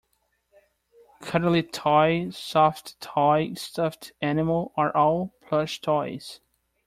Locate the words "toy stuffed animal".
3.01-4.73